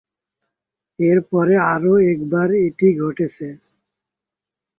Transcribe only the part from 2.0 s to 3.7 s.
একবার এটি ঘটেছে।